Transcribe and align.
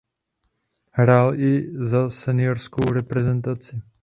Hrál 0.93 1.39
i 1.39 1.73
za 1.79 2.09
seniorskou 2.09 2.91
reprezentaci. 2.93 3.81